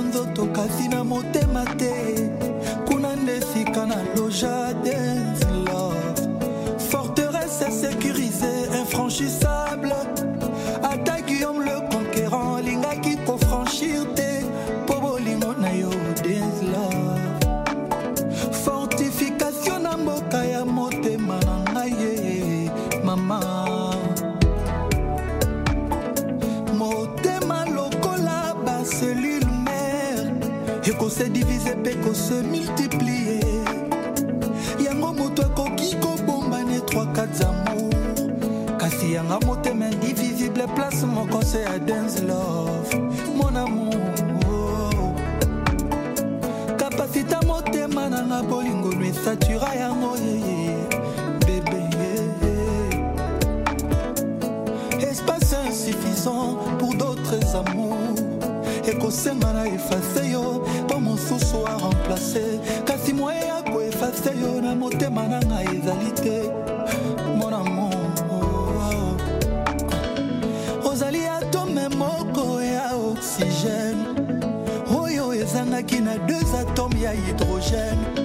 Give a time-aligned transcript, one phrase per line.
[0.00, 1.92] nzoto kasi na motema te.
[2.86, 4.74] Kuna nde esika na loja
[5.66, 6.20] love
[6.78, 9.69] forteresse sécurisée infranchissable
[32.10, 33.40] divise mpe kose multiplie
[34.84, 42.20] yango moto akoki kobombane 3 amour kasi yanga motema indivisible place moko se ya dance
[42.22, 42.96] love.
[43.36, 45.14] Mon amour
[46.76, 50.76] kapasita motema nanga bolingo no esatura yango yeye
[51.46, 51.88] bebe
[55.00, 58.09] espace insuffisant pour d'autres amours
[58.90, 62.60] ekosenga na efase yo mpo mosusu a remplace.
[62.84, 66.50] Kasi moye ya koefase yo na motema na ngai ezali te.
[67.38, 67.90] Mon amour
[70.84, 74.04] ozali atome moko ya oxygène.
[74.90, 78.19] Oyo ezangaki na deux atomes ya hydrogène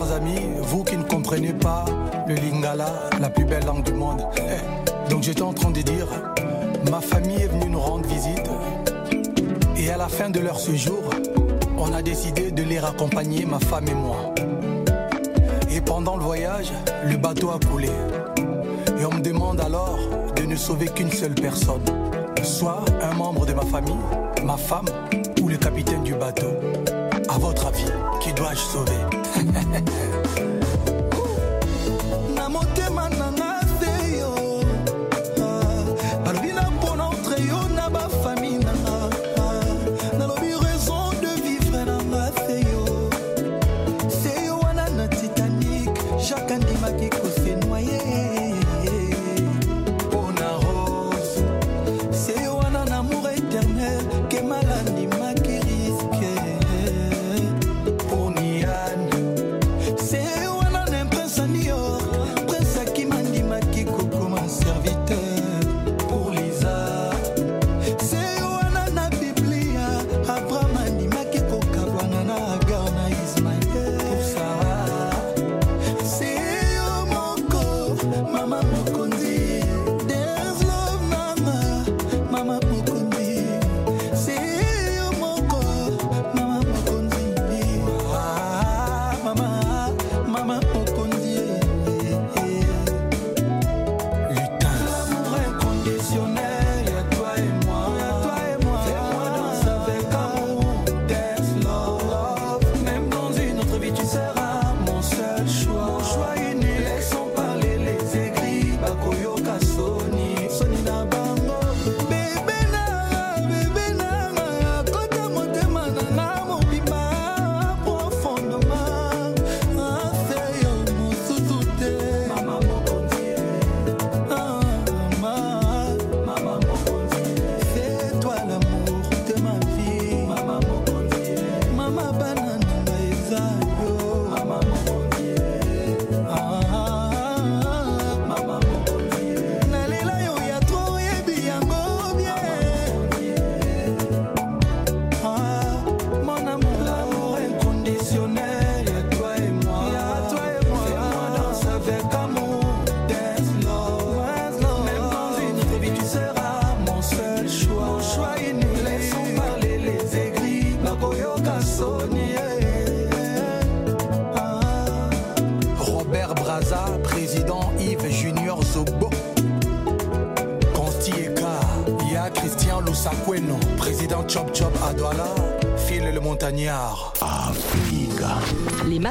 [0.00, 1.84] chers amis, vous qui ne comprenez pas
[2.26, 6.06] le lingala, la plus belle langue du monde, eh, donc j'étais en train de dire,
[6.90, 8.50] ma famille est venue nous rendre visite,
[9.76, 11.02] et à la fin de leur séjour,
[11.76, 14.34] on a décidé de les raccompagner, ma femme et moi.
[15.70, 16.72] Et pendant le voyage,
[17.04, 17.90] le bateau a coulé.
[18.98, 19.98] Et on me demande alors
[20.36, 21.84] de ne sauver qu'une seule personne,
[22.42, 23.94] soit un membre de ma famille,
[24.44, 24.86] ma femme
[25.42, 26.48] ou le capitaine du bateau.
[27.32, 27.84] À votre avis,
[28.20, 28.90] qui dois-je sauver?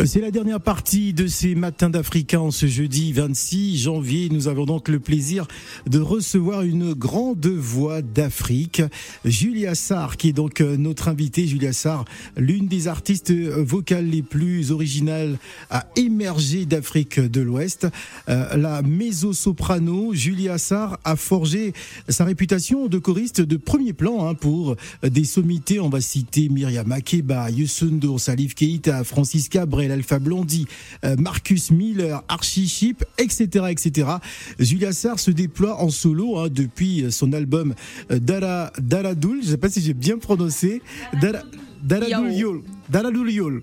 [0.00, 4.28] Euh, c'est la dernière partie de ces matins d'Africains ce jeudi 26 janvier.
[4.30, 5.46] Nous avons donc le plaisir
[5.86, 8.82] de recevoir une grande voix d'Afrique,
[9.24, 11.46] Julia Sarr, qui est donc euh, notre invitée.
[11.46, 12.04] Julia Sarr,
[12.36, 15.38] l'une des artistes euh, vocales les plus originales
[15.70, 17.86] à émerger d'Afrique de l'Ouest.
[18.26, 21.72] la mezzo-soprano, Julia Sarr a forgé
[22.08, 25.80] sa réputation de choriste de premier plan hein, pour des sommités.
[25.80, 29.48] On va citer Myriam Makeba, Youssou Salif Keita, Francis
[29.82, 30.66] Cabré, l'Alpha Blondie,
[31.04, 34.08] euh, Marcus Miller, Archie Sheep, etc., etc.
[34.58, 37.74] Julia Sarr se déploie en solo hein, depuis son album
[38.10, 39.38] euh, Dara Daradoul.
[39.40, 40.82] Je ne sais pas si j'ai bien prononcé.
[41.20, 41.40] Dara,
[41.82, 43.62] Daradoul Yol.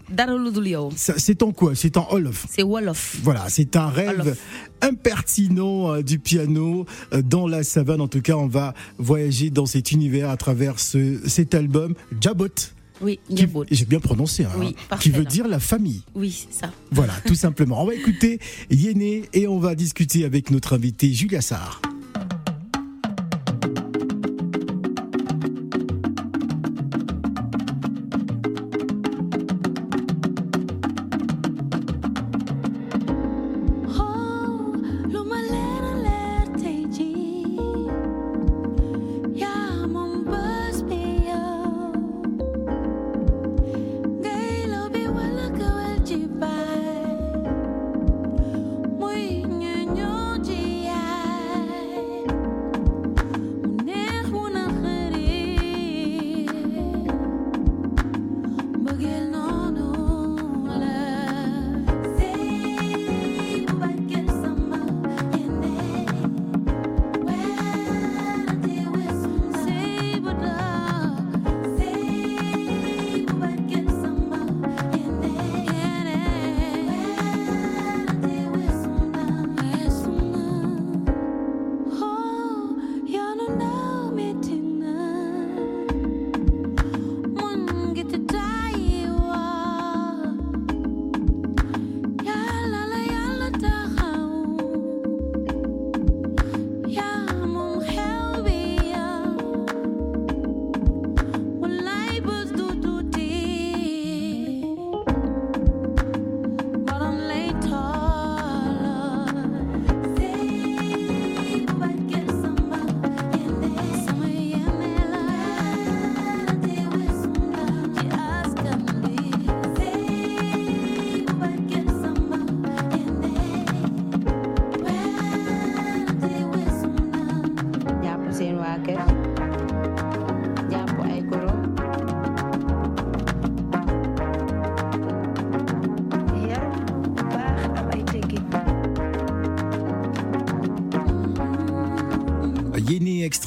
[0.98, 1.74] C'est en quoi?
[1.75, 2.48] C'est en Wolof.
[2.50, 3.18] C'est Wolof.
[3.24, 4.36] Voilà, c'est un rêve
[4.81, 6.86] impertinent euh, du piano
[7.24, 8.01] dans la savane.
[8.01, 12.48] En tout cas, on va voyager dans cet univers à travers ce, cet album Jabot.
[13.01, 16.03] Oui, J'ai bien prononcé, hein, qui veut dire la famille.
[16.15, 16.71] Oui, c'est ça.
[16.91, 17.81] Voilà, tout simplement.
[17.81, 21.81] On va écouter Yéné et on va discuter avec notre invité Julia Sarr.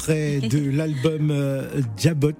[0.09, 1.33] De l'album
[1.97, 2.33] Jabot euh,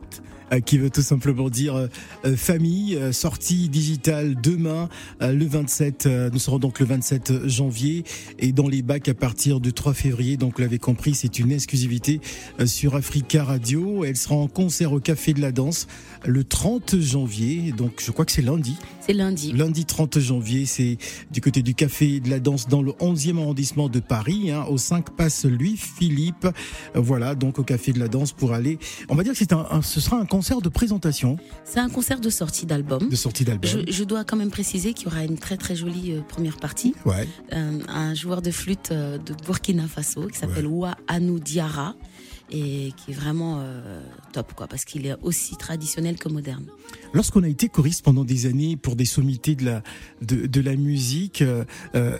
[0.66, 4.90] qui veut tout simplement dire euh, famille, sortie digitale demain,
[5.22, 8.04] le 27, nous serons donc le 27 janvier,
[8.40, 11.52] et dans les bacs à partir du 3 février, donc vous l'avez compris, c'est une
[11.52, 12.22] exclusivité
[12.66, 15.88] sur Africa Radio, elle sera en concert au Café de la Danse
[16.26, 18.76] le 30 janvier, donc je crois que c'est lundi.
[19.06, 19.52] C'est lundi.
[19.52, 20.98] Lundi 30 janvier, c'est
[21.32, 24.78] du côté du Café de la Danse dans le 11e arrondissement de Paris, hein, au
[24.78, 26.48] 5 passe Louis Philippe.
[26.96, 28.80] Voilà, donc au Café de la Danse pour aller.
[29.10, 31.38] On va dire que c'est un, ce sera un concert de présentation.
[31.64, 33.10] C'est un concert de sortie d'album.
[33.10, 33.70] De sortie d'album.
[33.88, 36.94] Je, dois quand même préciser qu'il y aura une très très jolie euh, première partie.
[37.06, 37.28] Ouais.
[37.54, 41.96] Euh, un joueur de flûte euh, de Burkina Faso qui s'appelle Wa Anou Diara
[42.52, 44.02] et qui est vraiment euh,
[44.32, 46.66] top, quoi, parce qu'il est aussi traditionnel que moderne.
[47.14, 49.84] Lorsqu'on a été choriste pendant des années pour des sommités de la,
[50.22, 51.66] de, de la musique, euh,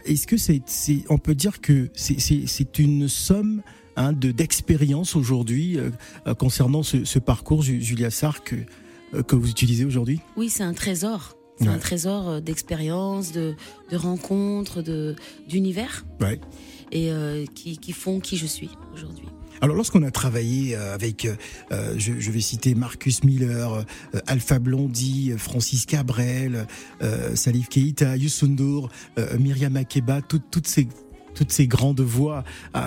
[0.06, 0.62] est-ce que c'est,
[1.10, 3.62] on peut dire que c'est une somme
[3.96, 5.78] hein, de d'expérience aujourd'hui
[6.38, 8.56] concernant ce, ce, parcours, Julia Sarr, que,
[9.22, 10.20] que vous utilisez aujourd'hui?
[10.38, 11.38] Oui, c'est un trésor.
[11.60, 13.56] C'est un trésor d'expérience, de,
[13.90, 15.16] de rencontres, de,
[15.48, 16.04] d'univers.
[16.20, 16.40] Ouais.
[16.92, 17.12] Et
[17.56, 19.28] qui, qui font qui je suis aujourd'hui.
[19.64, 21.36] Alors lorsqu'on a travaillé euh, avec, euh,
[21.72, 23.86] euh, je, vais citer Marcus Miller,
[24.28, 26.68] Alpha Blondie, Francis Cabrel,
[27.36, 28.90] Salif Keita, Youssoundour,
[29.40, 30.90] Myriam Makeba, toutes ces
[31.34, 32.44] toutes ces grandes voix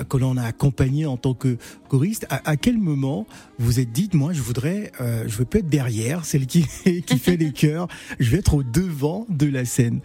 [0.08, 1.56] que l'on a accompagnées en tant que
[1.88, 3.26] choriste, à, quel moment
[3.58, 6.66] vous êtes dit, moi, je voudrais, je veux pas être derrière, celle qui,
[7.06, 7.88] qui fait les chœurs,
[8.18, 10.00] je vais être au devant de la scène.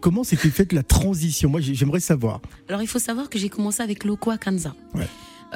[0.00, 1.48] comment s'était faite la transition?
[1.50, 2.40] Moi, j'aimerais savoir.
[2.68, 4.74] Alors, il faut savoir que j'ai commencé avec Lokwa Kanza.
[4.94, 5.06] Ouais.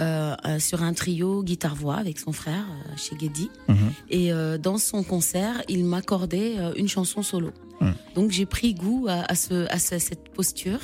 [0.00, 3.50] euh, euh, sur un trio guitare-voix avec son frère euh, chez Geddy.
[3.68, 3.76] Mhm.
[4.10, 7.50] Et euh, dans son concert, il m'accordait euh, une chanson solo.
[7.80, 7.94] Mhm.
[8.14, 10.78] Donc j'ai pris goût à, à ce, à ce- cette posture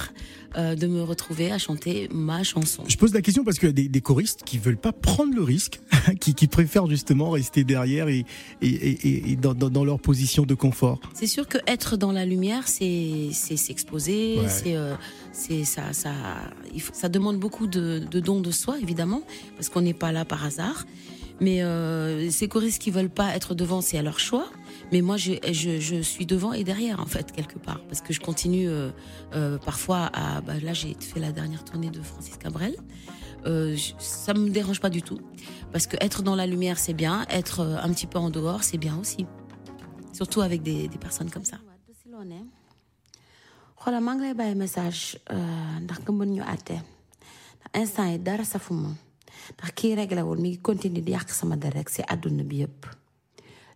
[0.57, 2.85] euh, de me retrouver à chanter ma chanson.
[2.87, 5.35] Je pose la question parce qu'il y a des, des choristes qui veulent pas prendre
[5.35, 5.81] le risque,
[6.21, 8.25] qui, qui préfèrent justement rester derrière et,
[8.63, 11.01] et, et- et dans, leur position de confort.
[11.15, 14.49] C'est sûr que être dans la lumière, c'est s'exposer, Ouais.
[14.49, 14.95] c'est euh,
[15.33, 16.13] c'est ça ça
[16.75, 19.23] il faut, ça demande beaucoup de, de dons de soi évidemment
[19.57, 20.87] parce qu'on n'est pas là par hasard.
[21.41, 24.47] Mais euh, ces choristes qui veulent pas être devant, c'est à leur choix.
[24.95, 28.69] Mais moi, je, suis devant et derrière en fait quelque part parce que je continue
[28.69, 28.93] euh,
[29.35, 30.41] euh, parfois à.
[30.41, 32.77] Bah, là, j'ai fait la dernière tournée de Francis Cabrel.
[33.45, 35.19] Euh, ça me dérange pas du tout
[35.73, 37.27] parce que être dans la lumière, c'est bien.
[37.29, 39.27] Être euh, un petit peu en dehors, c'est bien aussi.
[40.13, 41.57] Surtout avec des, personnes comme ça.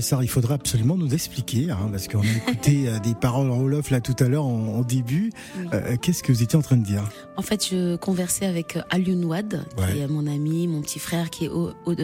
[0.00, 3.58] Sarr, il faudra absolument nous expliquer, hein, parce qu'on a écouté euh, des paroles en
[3.58, 5.30] Wolof là tout à l'heure en, en début.
[5.72, 7.02] Euh, Qu'est-ce que vous étiez en train de dire?
[7.36, 9.92] En fait, je conversais avec euh, Alioune Wad, Ouais.
[9.92, 11.94] qui est mon ami, mon petit frère, qui est au- au-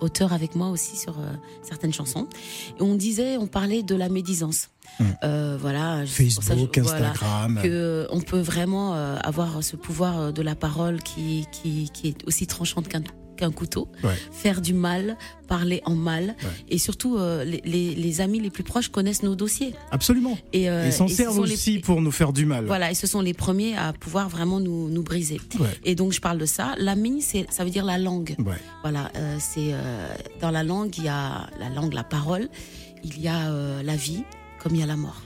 [0.00, 2.26] auteur avec moi aussi sur euh, certaines chansons.
[2.78, 4.70] Et on disait, on parlait de la médisance.
[5.22, 5.98] Euh, voilà.
[5.98, 7.60] ça que je- Facebook, voilà, Instagram.
[7.62, 12.08] que euh, on peut vraiment euh, avoir ce pouvoir de la parole qui, qui, qui
[12.08, 13.02] est aussi tranchante qu'un
[13.38, 14.14] qu'un couteau, Ouais.
[14.32, 15.16] faire du mal,
[15.46, 16.48] parler en mal, Ouais.
[16.68, 20.36] et surtout euh, les, les, les amis les plus proches connaissent nos dossiers Absolument.
[20.52, 22.66] et, euh, Et s'en servent les- aussi pour nous faire du mal.
[22.66, 25.40] voilà, et ce sont les premiers à pouvoir vraiment nous, nous briser.
[25.58, 25.66] Ouais.
[25.84, 26.74] Et donc je parle de ça.
[26.78, 28.36] La mine, c'est, ça veut dire la langue.
[28.82, 30.08] Voilà, euh, c'est euh,
[30.40, 32.48] dans la langue, il y a la langue, la parole,
[33.04, 33.50] il y a
[33.82, 34.24] la vie,
[34.62, 35.22] comme il y a la mort.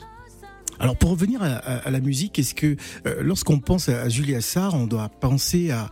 [0.79, 2.77] Alors pour revenir à, à- à la musique, est-ce que
[3.07, 5.89] euh, lorsqu'on pense à, à Julia Sarr, on doit penser à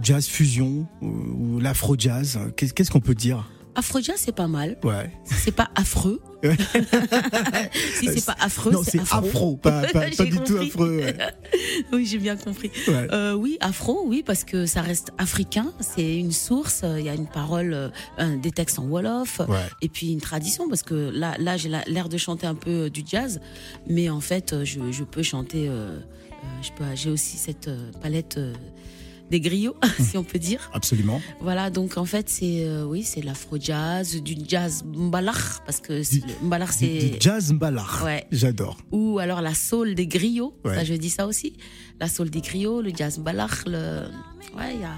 [0.00, 3.48] jazz fusion ou, ou l'afro-jazz Qu'est- Qu'est-ce qu'on peut dire?
[3.74, 4.76] Afroja, c'est pas mal.
[4.84, 5.10] Ouais.
[5.24, 6.20] C'est pas affreux.
[6.44, 6.56] Ouais.
[7.98, 9.18] si c'est pas affreux, c'est afro.
[9.26, 10.98] afro, pas, pas, pas du tout affreux.
[10.98, 11.16] ouais.
[11.92, 12.70] oui, j'ai bien compris.
[12.86, 13.06] Ouais.
[13.12, 15.72] Euh, oui, afro, oui, parce que ça reste africain.
[15.80, 16.84] C'est une source.
[16.98, 17.72] Il y a une parole,
[18.18, 19.56] euh, des textes en wolof, Ouais.
[19.80, 20.68] et puis une tradition.
[20.68, 23.40] Parce que là, là, j'ai la- l'air de chanter un peu euh, du jazz,
[23.88, 25.68] mais en fait, euh, je, je peux chanter.
[25.70, 25.98] euh,
[26.60, 27.70] je peux, j'ai aussi cette
[28.02, 28.38] palette
[29.32, 30.70] des griots, si on peut dire.
[30.74, 31.20] Absolument.
[31.40, 35.94] Voilà, donc en fait, c'est euh, oui, c'est l'afro jazz, du jazz mbalach, parce que
[36.08, 38.04] Du- le mbalach c'est du jazz mbalach.
[38.04, 38.26] Ouais.
[38.30, 38.76] J'adore.
[38.92, 40.74] ou alors la soul des griots, Ouais.
[40.76, 41.54] ça je dis ça aussi.
[42.00, 44.02] La soul des griots, le jazz balach, le
[44.56, 44.94] ouais, il y a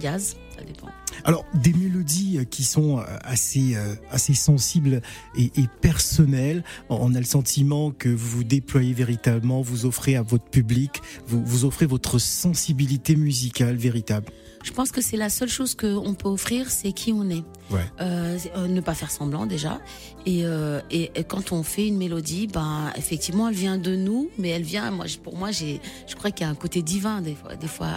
[0.00, 0.88] jazz, ça dépend.
[1.24, 5.00] Alors, des mélodies euh, qui sont euh, assez, euh, assez sensibles
[5.36, 6.64] et, et personnelles.
[6.88, 11.42] On a le sentiment que vous vous déployez véritablement, vous offrez à votre public, vous,
[11.44, 14.26] vous offrez votre sensibilité musicale véritable.
[14.64, 17.44] Je pense que c'est la seule chose qu'on peut offrir, c'est qui on est.
[17.70, 17.84] Ouais.
[18.00, 19.78] Euh, ne pas faire semblant déjà.
[20.24, 24.30] Et, euh, et, et quand on fait une mélodie, ben effectivement, elle vient de nous,
[24.38, 24.90] mais elle vient.
[24.90, 27.68] Moi, pour moi, j'ai, je crois qu'il y a un côté divin des fois, des
[27.68, 27.90] fois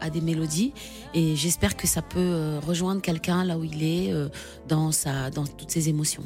[0.00, 0.72] à, des mélodies.
[1.14, 4.28] Et j'espère que ça peut euh, rejoindre quelqu'un là où il est, euh,
[4.68, 6.24] dans sa, dans toutes ses émotions.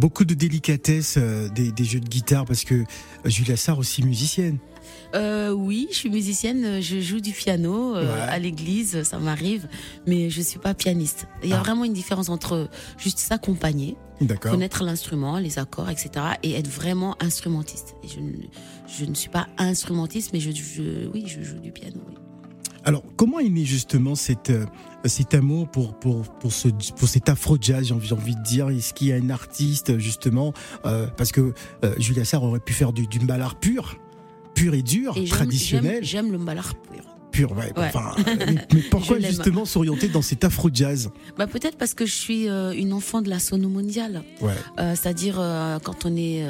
[0.00, 2.84] beaucoup de délicatesse euh, des, des jeux de guitare parce que
[3.24, 4.58] Julia Sarr aussi musicienne.
[5.14, 8.20] Euh, oui, je suis musicienne, je joue du piano euh, Ouais.
[8.20, 9.66] à l'église, ça m'arrive,
[10.06, 11.26] mais je suis pas pianiste.
[11.42, 11.62] Il y a Ah.
[11.62, 13.96] vraiment une différence entre juste s'accompagner,
[14.40, 16.10] connaître l'instrument, les accords, etc.,
[16.42, 17.94] et être vraiment instrumentiste.
[18.02, 18.32] Et je, ne,
[18.88, 22.00] je ne suis pas instrumentiste, mais je, je- oui, je joue du piano.
[22.08, 22.14] oui.
[22.84, 24.66] Alors, comment est né justement cette, euh,
[25.06, 28.68] cet amour pour, pour, pour, ce, pour cet afro-jazz, j'ai envie, de dire?
[28.68, 30.52] Est-ce qu'il y a un artiste, justement
[30.84, 33.98] euh, Parce que euh, Julia Sarr aurait pu faire du, du ballard pur,
[34.54, 36.04] pur et dur, Et traditionnel.
[36.04, 37.04] J'aime le ballard pur.
[37.32, 37.72] Pur, ouais.
[37.76, 37.88] Ouais.
[37.88, 42.14] Enfin, euh, mais, mais pourquoi justement s'orienter dans cet afro-jazz Bah, Peut-être parce que je
[42.14, 44.22] suis une enfant de la sono mondiale.
[44.40, 44.54] Ouais.
[44.94, 45.36] C'est-à-dire
[45.82, 46.46] quand on est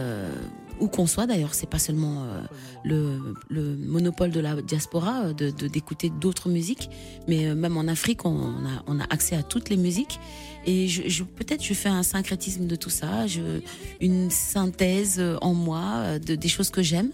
[0.80, 2.42] où qu'on soit d'ailleurs, c'est pas seulement euh,
[2.84, 6.90] le, le monopole de la diaspora euh, de d'écouter d'autres musiques,
[7.28, 10.18] mais euh, même en Afrique, on a, on a accès à toutes les musiques.
[10.66, 10.88] Et
[11.36, 13.26] peut-être je fais un syncrétisme de tout ça,
[14.00, 17.10] une synthèse en moi de, des choses que j'aime.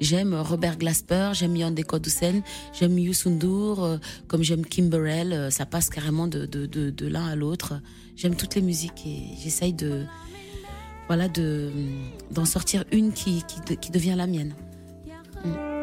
[0.00, 2.42] J'aime Robert Glasper, j'aime Yandé Kodoussen,
[2.72, 3.96] j'aime Youssou N'Dour, euh,
[4.26, 7.80] comme j'aime Kimberell, ça passe carrément de, de l'un à l'autre.
[8.16, 10.04] J'aime toutes les musiques et j'essaye de,
[11.06, 11.70] voilà, de,
[12.30, 14.54] d'en sortir une qui, qui, qui devient la mienne.
[15.44, 15.73] Sonho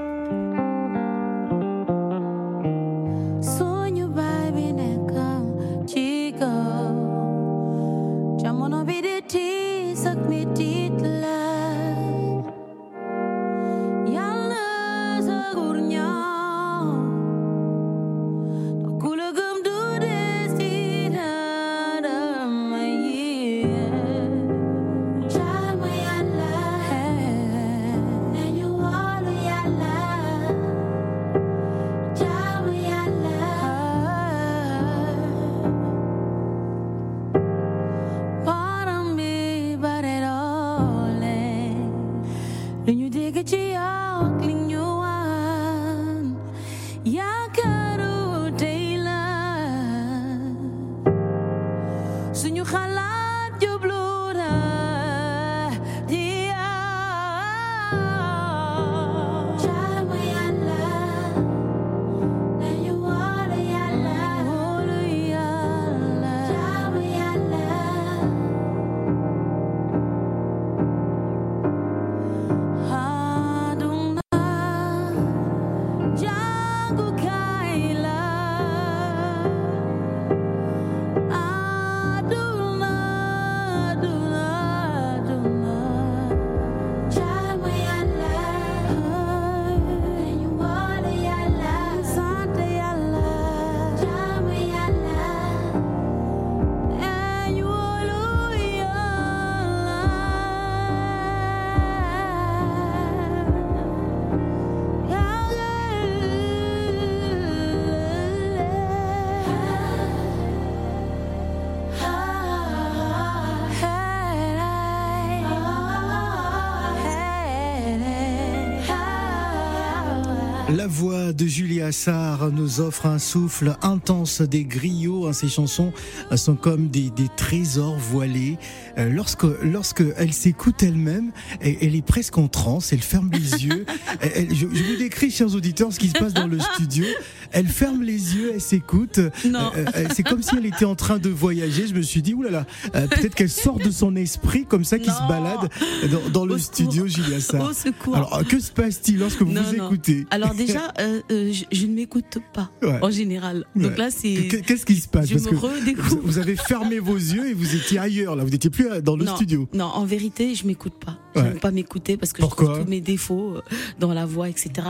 [120.76, 125.28] La voix de Julia Sarr nous offre un souffle intense des griots.
[125.28, 125.92] hein, Ces chansons
[126.32, 128.58] euh, sont comme des, des trésors voilés.
[128.98, 132.94] Euh, Lorsque, lorsque elle s'écoute elle-même, elle, elle est presque en transe.
[132.94, 133.86] Elle ferme les yeux.
[134.22, 137.06] Elle- elle- je, je vous décris, chers auditeurs, ce qui se passe dans le studio.
[137.54, 139.20] Elle ferme les yeux, elle s'écoute.
[139.46, 139.72] Non.
[139.76, 141.86] Euh, euh, C'est comme si elle était en train de voyager.
[141.88, 145.10] Je me suis dit, oulala, euh, peut-être qu'elle sort de son esprit comme ça, qui
[145.10, 145.70] se balade
[146.10, 147.26] dans, dans le studio, secours.
[147.26, 147.70] Julia Sarr.
[147.70, 148.16] Au secours.
[148.16, 149.88] Alors, euh, que se passe-t-il lorsque vous Non, vous non.
[149.88, 150.26] écoutez?
[150.32, 153.00] Alors déjà, euh, euh, je, je ne m'écoute pas Ouais.
[153.02, 153.66] en général.
[153.76, 153.98] Donc Ouais.
[153.98, 156.20] là, c'est Que- Qu'est-ce qui se passe je Parce me vous, redécouvre.
[156.24, 158.44] vous avez fermé vos yeux et vous étiez ailleurs, là.
[158.44, 159.68] Vous n'étiez plus euh, dans le non, studio.
[159.74, 161.18] non, en vérité, je m'écoute pas.
[161.36, 161.44] Ouais.
[161.44, 163.56] J'aime pas m'écouter parce que Pourquoi je trouve tous mes défauts
[164.00, 164.88] dans la voix, etc.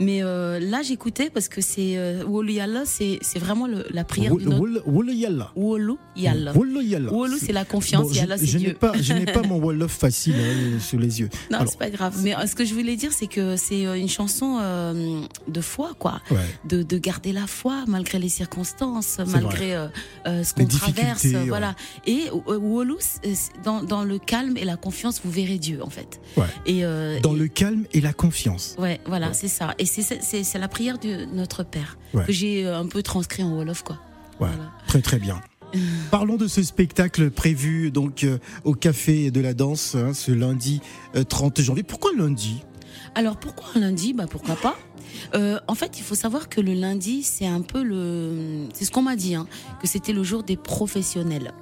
[0.00, 4.32] Mais euh, là, j'écoutais parce que c'est euh, Wolu Yalla, c'est vraiment le- la prière
[4.32, 5.52] Wul- du notre wul- yalla.
[5.54, 6.52] Wolu Yalla.
[6.54, 7.12] Wul- yalla.
[7.12, 10.34] Wolu, c'est la confiance, Bon, Yalla, c'est n'ai pas, je n'ai pas mon Wolof facile
[10.38, 11.28] hein, sur les yeux.
[11.50, 12.16] Non, c'est pas grave.
[12.22, 15.90] Mais euh, ce que je voulais dire, c'est que c'est une chanson euh, de foi,
[15.98, 16.20] quoi.
[16.30, 16.38] ouais.
[16.64, 19.86] De, de garder la foi malgré les circonstances, malgré
[20.24, 21.46] ce qu'on traverse, ouais.
[21.48, 21.74] voilà.
[22.06, 22.94] Et Wolu,
[23.64, 26.20] dans, dans le calme et la confiance, vous verrez Dieu, en fait.
[26.38, 26.46] Ouais.
[26.64, 26.82] Et
[27.22, 28.76] Dans et- le calme et la confiance.
[28.78, 29.74] Ouais, voilà, c'est ça.
[29.78, 32.24] Et c'est- la prière de notre Père Ouais.
[32.24, 33.96] que j'ai euh, un peu transcrit en Wolof, quoi.
[34.40, 34.48] Ouais.
[34.48, 34.70] Voilà.
[34.86, 35.40] Très très bien.
[36.10, 40.80] Parlons de ce spectacle prévu donc euh, au Café de la Danse hein, ce lundi
[41.14, 41.82] euh, 30 janvier.
[41.84, 42.62] Pourquoi lundi?
[43.14, 44.76] Alors pourquoi un lundi Bah pourquoi pas
[45.34, 48.90] Euh, En fait, il faut savoir que le lundi, c'est un peu le, c'est ce
[48.90, 49.46] qu'on m'a dit, hein,
[49.80, 51.52] que c'était le jour des professionnels.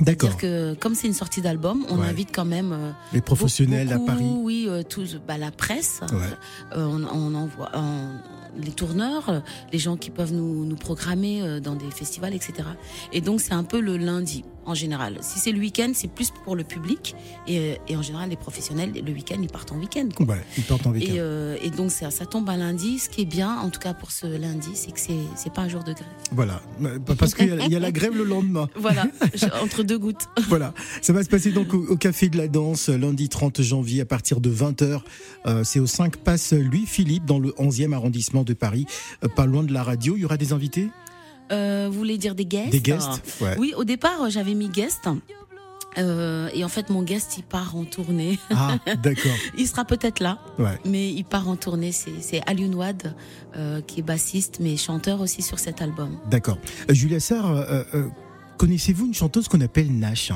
[0.00, 0.30] D'accord.
[0.30, 2.06] C'est-à-dire que comme c'est une sortie d'album, on Ouais.
[2.06, 4.24] invite quand même euh, Les professionnels beaucoup, à Paris.
[4.42, 6.00] Oui, euh, tous, bah, la presse.
[6.12, 6.76] Ouais.
[6.76, 9.40] Euh, on, on envoie on- les tourneurs, euh,
[9.72, 12.68] les gens qui peuvent nous, nous programmer euh, dans des festivals, etc.
[13.14, 15.18] Et donc c'est un peu le lundi en général.
[15.22, 17.14] Si c'est le week-end, c'est plus pour le public
[17.46, 20.08] et, euh, et en général les professionnels le week-end ils partent en week-end.
[20.20, 21.12] Ouais, ils partent en week-end.
[21.14, 22.98] Et, euh, et donc ça, ça tombe un lundi.
[22.98, 25.68] Ce qui est bien, en tout cas pour ce lundi, c'est que c'est pas un
[25.68, 26.06] jour de grève.
[26.32, 26.60] Voilà.
[26.82, 28.68] Euh, Parce qu'il y, a- il y a la grève le lendemain.
[28.76, 29.06] Voilà,
[29.62, 30.28] entre deux gouttes.
[30.48, 34.00] Voilà, ça va se passer donc au, au Café de la Danse lundi 30 janvier
[34.02, 35.00] à partir de 20h.
[35.46, 38.86] Euh, c'est au 5 Passe Louis-Philippe dans le 11e arrondissement de Paris,
[39.24, 40.14] euh, pas loin de la radio.
[40.16, 40.88] Il y aura des invités?
[41.50, 43.56] Euh, vous voulez dire des guests Des guests ouais.
[43.58, 45.08] Oui, au départ, euh, j'avais mis guest.
[45.98, 48.38] Euh, et en fait, mon guest, il part en tournée.
[48.50, 49.32] Ah, d'accord.
[49.58, 50.78] Il sera peut-être là, Ouais.
[50.86, 51.92] mais il part en tournée.
[51.92, 53.14] C'est c'est Alioune Wade,
[53.56, 56.16] euh, qui est bassiste, mais chanteur aussi sur cet album.
[56.30, 56.56] D'accord.
[56.88, 57.66] Euh, Julia Sarr,
[58.56, 60.32] connaissez-vous une chanteuse qu'on appelle Nash?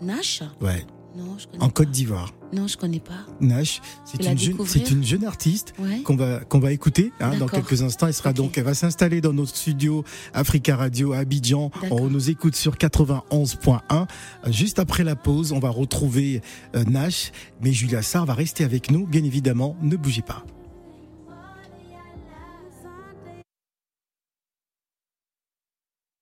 [0.00, 0.42] Nash?
[0.60, 0.84] Ouais,
[1.16, 1.72] Non, je connais en pas.
[1.72, 2.32] Côte d'Ivoire.
[2.52, 3.26] Non, je connais pas.
[3.40, 4.72] Nash, c'est une, jeune, découvrir.
[4.86, 6.02] c'est une jeune artiste Ouais.
[6.02, 8.06] qu'on va qu'on va écouter hein, dans quelques instants.
[8.06, 11.70] Elle sera donc, elle va s'installer dans notre studio Africa Radio à Abidjan.
[11.90, 13.78] On nous écoute sur 91.1.
[13.92, 14.04] Euh,
[14.52, 16.42] Juste après la pause, on va retrouver
[16.76, 19.76] euh, Nash, mais Julia Sarr va rester avec nous, bien évidemment.
[19.82, 20.44] Ne bougez pas.